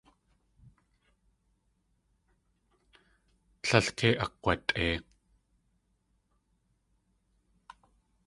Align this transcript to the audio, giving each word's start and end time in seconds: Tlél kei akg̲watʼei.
Tlél 3.61 3.87
kei 3.97 4.13
akg̲watʼei. 4.23 4.95